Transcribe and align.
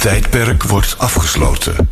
tijdperk 0.00 0.62
wordt 0.62 0.94
afgesloten. 0.98 1.90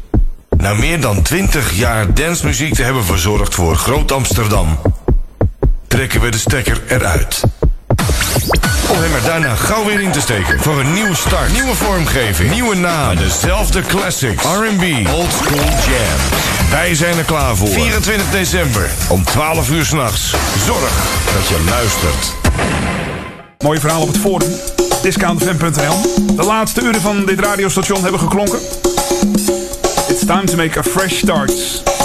Na 0.56 0.74
meer 0.74 1.00
dan 1.00 1.22
20 1.22 1.72
jaar 1.72 2.14
dancemuziek 2.14 2.74
te 2.74 2.82
hebben 2.82 3.04
verzorgd 3.04 3.54
voor 3.54 3.76
Groot 3.76 4.12
Amsterdam, 4.12 4.78
trekken 5.88 6.20
we 6.20 6.30
de 6.30 6.38
stekker 6.38 6.82
eruit. 6.88 7.42
Om 8.88 8.98
hem 8.98 9.14
er 9.14 9.22
daarna 9.22 9.54
gauw 9.54 9.84
weer 9.84 10.00
in 10.00 10.12
te 10.12 10.20
steken 10.20 10.60
voor 10.60 10.80
een 10.80 10.92
nieuwe 10.92 11.14
start, 11.14 11.52
nieuwe 11.52 11.74
vormgeving, 11.74 12.50
nieuwe 12.50 12.74
naam, 12.74 13.16
dezelfde 13.16 13.82
classics, 13.82 14.42
R&B, 14.42 15.08
old 15.08 15.32
school 15.32 15.68
jam. 15.68 16.18
Wij 16.70 16.94
zijn 16.94 17.18
er 17.18 17.24
klaar 17.24 17.56
voor. 17.56 17.68
24 17.68 18.30
december 18.30 18.90
om 19.08 19.24
12 19.24 19.70
uur 19.70 19.84
s'nachts. 19.84 20.34
Zorg 20.66 20.92
dat 21.34 21.48
je 21.48 21.64
luistert. 21.68 22.34
Mooie 23.58 23.80
verhaal 23.80 24.02
op 24.02 24.08
het 24.08 24.18
forum. 24.18 24.87
Discountfm.nl 25.02 26.26
De 26.36 26.42
laatste 26.42 26.80
uren 26.80 27.00
van 27.00 27.26
dit 27.26 27.40
radiostation 27.40 28.02
hebben 28.02 28.20
geklonken. 28.20 28.58
It's 30.08 30.24
time 30.26 30.44
to 30.44 30.56
make 30.56 30.78
a 30.78 30.82
fresh 30.82 31.18
start. 31.18 31.52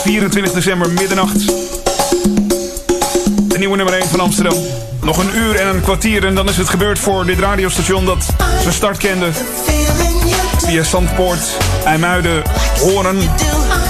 24 0.04 0.54
december, 0.54 0.90
middernacht. 0.90 1.48
De 3.48 3.58
nieuwe 3.58 3.76
nummer 3.76 3.94
1 3.94 4.08
van 4.08 4.20
Amsterdam. 4.20 4.58
Nog 5.02 5.18
een 5.18 5.36
uur 5.36 5.56
en 5.56 5.68
een 5.68 5.82
kwartier 5.82 6.26
en 6.26 6.36
dan 6.36 6.50
is 6.50 6.58
het 6.58 6.70
gebeurd 6.70 7.00
voor 7.00 7.26
dit 7.26 7.40
radiostation 7.40 8.06
dat 8.06 8.26
zijn 8.62 8.74
start 8.74 8.98
kende. 8.98 9.30
Via 10.58 10.84
Zandpoort, 10.84 11.58
IJmuiden, 11.86 12.42
Hoorn, 12.80 13.18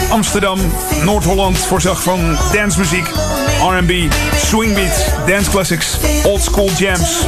Amsterdam, 0.09 0.59
Noord-Holland 1.03 1.57
voorzag 1.57 2.03
van 2.03 2.37
dancemuziek, 2.53 3.07
R&B, 3.61 3.91
swingbeat, 4.35 5.05
dance 5.27 5.49
classics, 5.49 5.97
old 6.23 6.41
school 6.41 6.69
jams. 6.77 7.25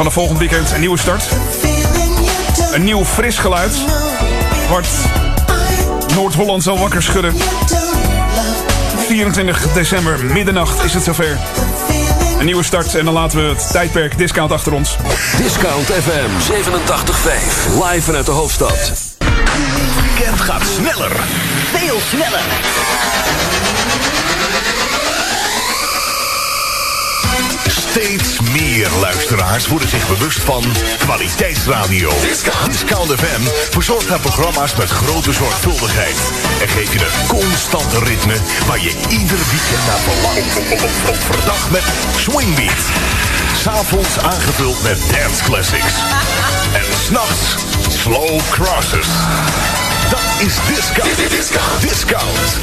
En 0.00 0.06
van 0.06 0.14
de 0.14 0.20
volgende 0.20 0.48
weekend 0.48 0.72
een 0.72 0.80
nieuwe 0.80 0.98
start. 0.98 1.28
Een 2.72 2.84
nieuw 2.84 3.04
fris 3.04 3.38
geluid. 3.38 3.72
Wat 4.68 4.88
Noord-Holland 6.14 6.62
zal 6.62 6.78
wakker 6.78 7.02
schudden. 7.02 7.34
24 9.06 9.72
december, 9.72 10.24
middernacht 10.24 10.84
is 10.84 10.94
het 10.94 11.04
zover. 11.04 11.38
Een 12.38 12.44
nieuwe 12.44 12.62
start 12.62 12.94
en 12.94 13.04
dan 13.04 13.14
laten 13.14 13.38
we 13.38 13.44
het 13.44 13.70
tijdperk 13.70 14.18
discount 14.18 14.52
achter 14.52 14.72
ons. 14.72 14.96
Discount 15.36 15.86
FM 15.86 16.52
87.5. 16.52 17.84
Live 17.84 18.02
vanuit 18.02 18.26
de 18.26 18.32
hoofdstad. 18.32 18.92
weekend 20.02 20.40
gaat 20.40 20.62
sneller. 20.76 21.12
Veel 21.72 22.00
sneller. 22.00 22.44
Steeds 27.90 28.40
meer 28.40 28.88
luisteraars 29.00 29.66
worden 29.66 29.88
zich 29.88 30.08
bewust 30.08 30.42
van 30.42 30.64
kwaliteitsradio. 30.98 32.10
Discount 32.66 33.12
FM 33.20 33.42
verzorgt 33.70 34.08
haar 34.08 34.20
programma's 34.20 34.74
met 34.74 34.90
grote 34.90 35.32
zorgvuldigheid. 35.32 36.16
En 36.60 36.68
geeft 36.68 36.92
je 36.92 36.98
een 36.98 37.26
constante 37.26 37.98
ritme 37.98 38.34
waar 38.66 38.80
je 38.80 38.94
ieder 39.08 39.38
weekend 39.50 39.86
naar 39.86 39.98
verlangt. 39.98 40.56
Overdag 41.10 41.70
met 41.70 41.82
Swingbeat. 42.16 42.84
S'avonds 43.56 44.18
aangevuld 44.18 44.82
met 44.82 44.98
dance 45.12 45.44
classics. 45.44 45.94
En 46.72 46.96
s'nachts 47.04 47.54
slow 47.88 48.40
crosses. 48.50 49.08
Dat 50.10 50.46
is 50.46 50.54
Discount. 50.74 51.16
Discount. 51.16 51.80
Discount. 51.80 52.58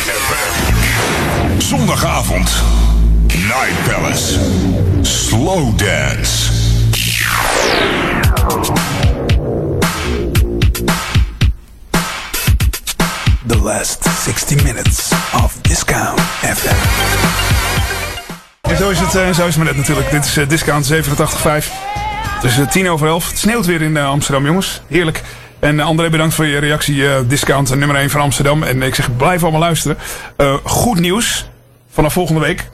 Zondagavond. 1.57 2.51
Night 3.27 3.83
Palace. 3.87 4.39
Slow 5.07 5.77
Dance. 5.77 6.51
The 13.45 13.57
last 13.63 14.03
60 14.03 14.63
minutes 14.63 15.11
of 15.33 15.57
Discount 15.61 16.19
FM. 16.41 16.75
En 18.61 18.77
zo 18.77 18.89
is 18.89 18.99
het, 18.99 19.07
uh, 19.07 19.13
zo 19.13 19.27
is 19.29 19.37
het 19.37 19.55
maar 19.55 19.65
net 19.65 19.75
natuurlijk. 19.75 20.11
Dit 20.11 20.25
is 20.25 20.37
uh, 20.37 20.49
Discount 20.49 20.93
87.5. 20.93 20.95
Het 21.43 22.43
is 22.43 22.57
uh, 22.57 22.67
tien 22.67 22.89
over 22.89 23.07
elf. 23.07 23.29
Het 23.29 23.37
sneeuwt 23.37 23.65
weer 23.65 23.81
in 23.81 23.97
Amsterdam, 23.97 24.45
jongens. 24.45 24.81
Heerlijk. 24.87 25.21
En 25.59 25.79
André, 25.79 26.09
bedankt 26.09 26.33
voor 26.33 26.45
je 26.45 26.57
reactie. 26.57 27.27
discount 27.27 27.75
nummer 27.75 27.97
1 27.97 28.09
van 28.09 28.21
Amsterdam. 28.21 28.63
En 28.63 28.81
ik 28.81 28.95
zeg, 28.95 29.15
blijf 29.17 29.41
allemaal 29.41 29.61
luisteren. 29.61 29.97
goed 30.63 30.99
nieuws. 30.99 31.49
Vanaf 31.91 32.13
volgende 32.13 32.41
week. 32.41 32.69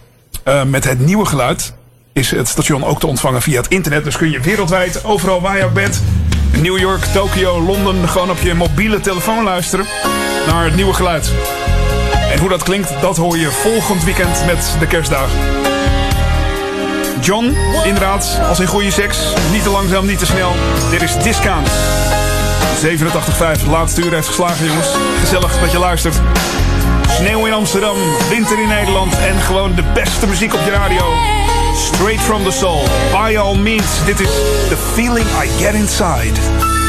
met 0.65 0.83
het 0.83 0.99
nieuwe 0.99 1.25
geluid. 1.25 1.73
Is 2.13 2.31
het 2.31 2.47
station 2.47 2.83
ook 2.83 2.99
te 2.99 3.07
ontvangen 3.07 3.41
via 3.41 3.61
het 3.61 3.67
internet. 3.67 4.03
Dus 4.03 4.17
kun 4.17 4.31
je 4.31 4.39
wereldwijd, 4.39 5.03
overal 5.03 5.41
waar 5.41 5.57
je 5.57 5.63
ook 5.63 5.73
bent. 5.73 6.03
New 6.61 6.77
York, 6.77 7.03
Tokio, 7.03 7.61
Londen. 7.61 8.09
Gewoon 8.09 8.29
op 8.29 8.39
je 8.39 8.53
mobiele 8.53 8.99
telefoon 8.99 9.43
luisteren. 9.43 9.85
Naar 10.47 10.65
het 10.65 10.75
nieuwe 10.75 10.93
geluid. 10.93 11.31
En 12.31 12.39
hoe 12.39 12.49
dat 12.49 12.63
klinkt, 12.63 13.01
dat 13.01 13.17
hoor 13.17 13.37
je 13.37 13.51
volgend 13.51 14.03
weekend 14.03 14.45
met 14.45 14.75
de 14.79 14.87
kerstdagen. 14.87 15.39
John, 17.21 17.55
inderdaad, 17.85 18.39
als 18.47 18.59
in 18.59 18.67
goede 18.67 18.91
seks. 18.91 19.17
Niet 19.51 19.63
te 19.63 19.69
langzaam, 19.69 20.05
niet 20.05 20.19
te 20.19 20.25
snel. 20.25 20.51
Dit 20.89 21.01
is 21.01 21.17
Discount. 21.17 21.69
87.5, 22.83 23.67
laatste 23.69 24.01
uur 24.01 24.13
heeft 24.13 24.27
geslagen, 24.27 24.65
jongens. 24.65 24.87
Gezellig 25.19 25.59
dat 25.59 25.71
je 25.71 25.79
luistert. 25.79 26.15
Sneeuw 27.09 27.45
in 27.45 27.53
Amsterdam, 27.53 27.95
winter 28.29 28.59
in 28.59 28.67
Nederland 28.67 29.17
en 29.17 29.41
gewoon 29.41 29.75
de 29.75 29.83
beste 29.93 30.27
muziek 30.27 30.53
op 30.53 30.61
je 30.65 30.71
radio. 30.71 31.33
Straight 31.75 32.21
from 32.21 32.43
the 32.43 32.51
soul. 32.51 32.85
By 33.11 33.35
all 33.35 33.55
means, 33.55 34.05
dit 34.05 34.19
is 34.19 34.35
The 34.69 34.77
Feeling 34.95 35.25
I 35.25 35.47
Get 35.59 35.75
Inside. 35.75 36.82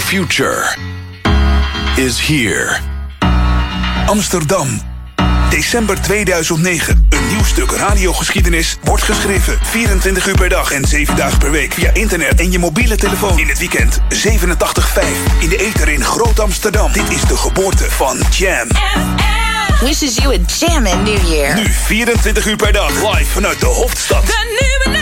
Future 0.00 0.76
is 1.96 2.26
here. 2.26 2.78
Amsterdam. 4.06 4.68
December 5.50 6.00
2009. 6.00 7.06
Een 7.10 7.28
nieuw 7.28 7.44
stuk 7.44 7.70
radiogeschiedenis 7.70 8.76
wordt 8.82 9.02
geschreven. 9.02 9.58
24 9.62 10.26
uur 10.26 10.34
per 10.34 10.48
dag 10.48 10.70
en 10.70 10.84
7 10.84 11.16
dagen 11.16 11.38
per 11.38 11.50
week 11.50 11.72
via 11.72 11.90
internet 11.94 12.40
en 12.40 12.52
je 12.52 12.58
mobiele 12.58 12.96
telefoon. 12.96 13.38
In 13.38 13.48
het 13.48 13.58
weekend 13.58 13.98
87.5. 13.98 14.38
In 15.38 15.48
de 15.48 15.56
ether 15.56 15.88
in 15.88 16.04
Groot 16.04 16.40
Amsterdam. 16.40 16.92
Dit 16.92 17.10
is 17.10 17.22
de 17.22 17.36
geboorte 17.36 17.90
van 17.90 18.18
Jam. 18.30 18.68
Wishes 19.80 20.14
you 20.14 20.34
a 20.34 20.38
jam 20.58 20.86
in 20.86 21.02
New 21.02 21.28
Year. 21.28 21.54
Nu 21.54 21.66
24 21.68 22.46
uur 22.46 22.56
per 22.56 22.72
dag 22.72 22.90
live 22.90 23.30
vanuit 23.30 23.60
de 23.60 23.66
hoofdstad. 23.66 24.26
De 24.26 24.58
nieuwe 24.60 25.01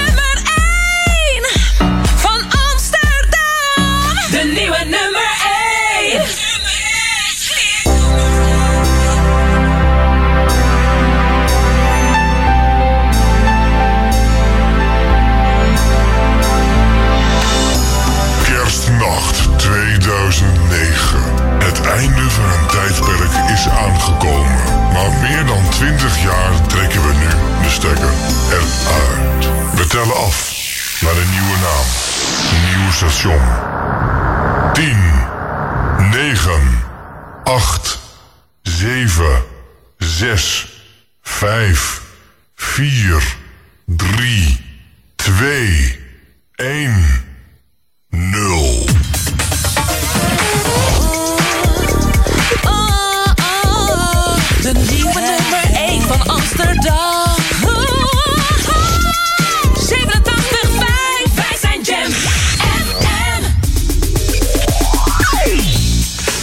station. 33.21 33.39
10, 34.75 34.97
9, 36.11 36.39
8, 37.45 37.99
7, 38.65 39.43
6, 40.01 40.69
5, 41.23 42.03
4, 42.57 43.21
3, 43.99 44.60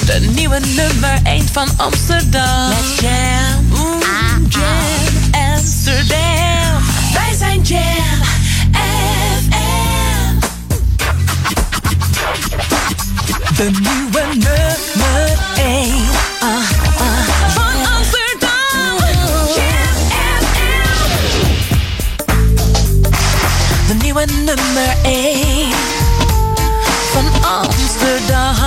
De 0.07 0.19
nieuwe 0.19 0.59
nummer 0.59 1.19
1 1.23 1.47
van 1.51 1.69
Amsterdam. 1.77 2.69
Let's 2.69 2.99
jam. 2.99 3.71
Oeh, 3.71 4.01
jam 4.49 5.51
Amsterdam. 5.55 6.83
Wij 7.13 7.35
zijn 7.37 7.61
Jam 7.61 8.21
FM. 8.71 9.55
De 13.55 13.69
nieuwe 13.69 14.25
nummer 14.31 15.37
1 15.55 15.93
ah, 16.39 16.47
ah, 16.97 17.27
van 17.53 17.93
Amsterdam. 17.95 18.97
Jam 19.55 19.95
FM. 20.39 20.87
De 23.87 23.93
nieuwe 24.01 24.25
nummer 24.25 24.95
1 25.03 25.71
van 27.11 27.25
Amsterdam. 27.43 28.66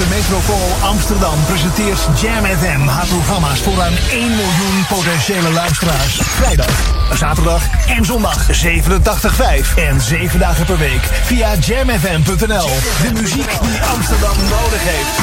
de 0.00 0.06
metropool 0.06 0.88
Amsterdam 0.88 1.44
presenteert 1.46 2.20
Jam 2.20 2.44
FM 2.44 2.86
haar 2.86 3.06
programma's 3.06 3.60
voor 3.60 3.74
ruim 3.74 3.94
1 4.10 4.28
miljoen 4.28 4.86
potentiële 4.88 5.50
luisteraars. 5.52 6.20
Vrijdag, 6.22 6.94
zaterdag 7.14 7.62
en 7.88 8.04
zondag 8.04 8.46
87.5 8.46 9.74
en 9.76 10.00
7 10.00 10.38
dagen 10.38 10.64
per 10.64 10.78
week 10.78 11.02
via 11.24 11.54
jamfm.nl. 11.54 12.68
De 13.02 13.12
muziek 13.12 13.60
die 13.60 13.80
Amsterdam 13.94 14.36
nodig 14.36 14.82
heeft. 14.82 15.18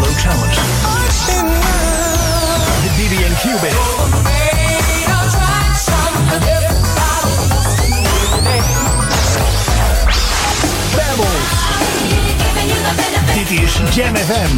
Luke 0.00 0.20
Summers. 0.20 0.58
De 2.82 2.90
BB&Q 2.96 3.60
Band. 3.60 4.47
Is 13.62 13.80
Jam 13.94 14.16
FM. 14.16 14.56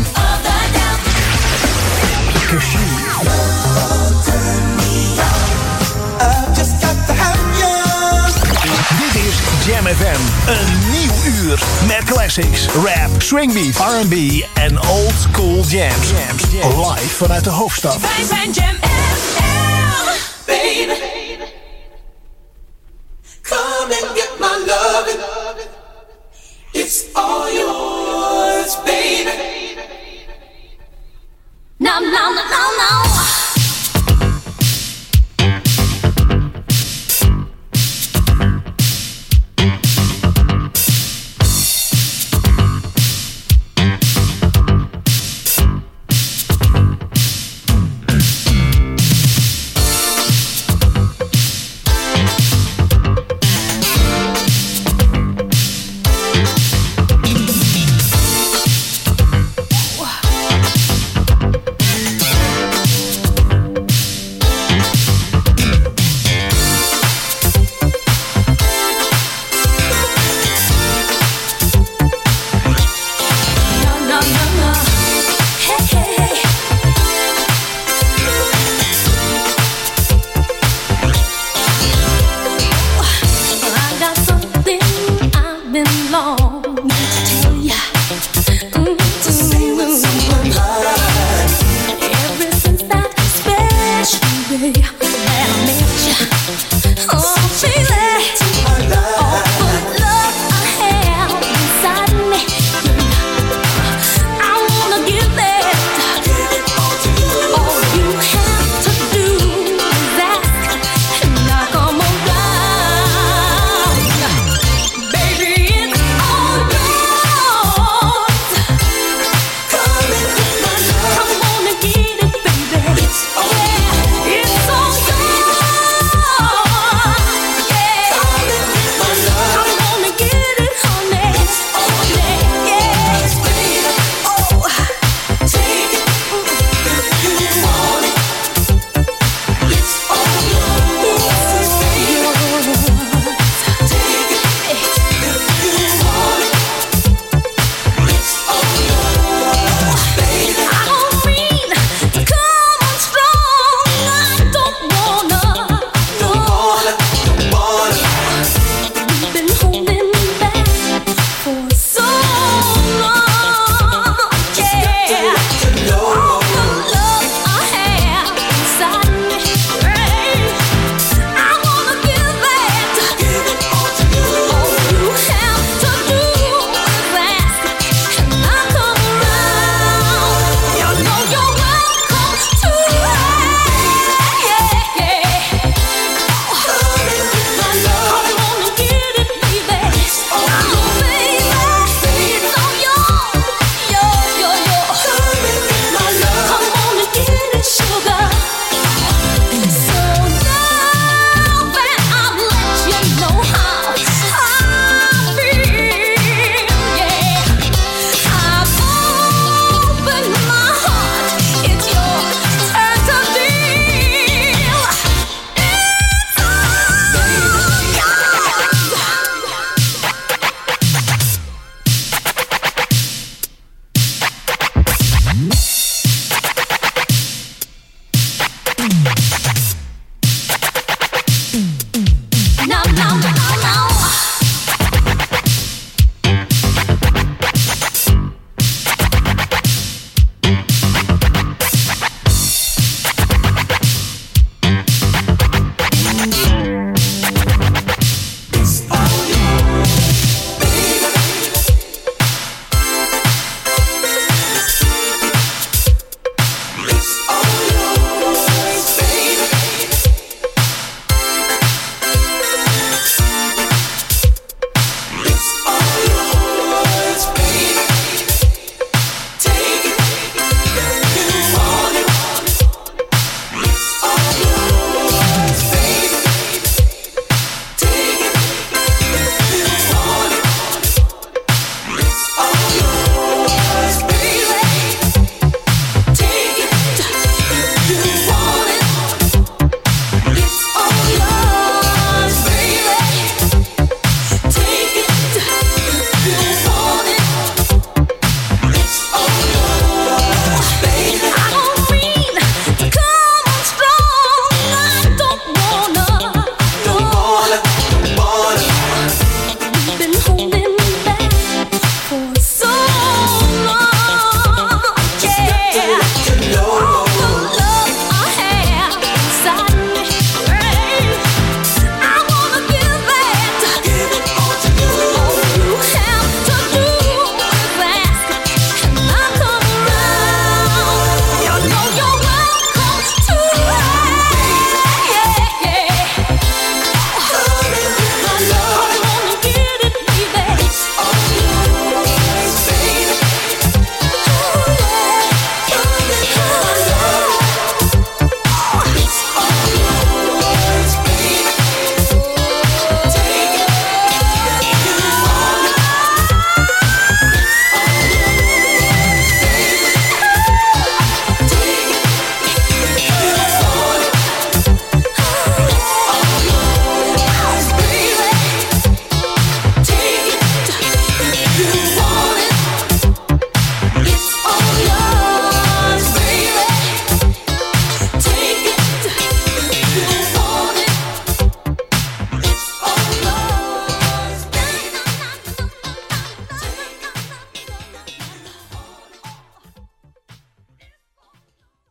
Dit 8.99 9.23
is 9.23 9.67
Jam 9.67 9.87
FM. 9.87 10.21
Een 10.51 10.91
nieuw 10.91 11.33
uur 11.33 11.63
met 11.87 12.05
classics, 12.05 12.67
rap, 12.67 13.23
swingbeat, 13.23 13.77
R&B 13.77 14.45
en 14.55 14.81
old 14.89 15.13
school 15.31 15.65
jams. 15.65 16.11
jams. 16.11 16.43
Live 16.53 17.15
vanuit 17.15 17.45
de 17.45 17.51
hoofdstad. 17.51 18.01
Wij 18.01 18.27
zijn 18.29 18.51
Jam 18.51 18.77
FM. 18.81 19.41
Baby. 20.47 20.99
Come 23.43 23.95
and 24.03 24.19
get 24.19 24.31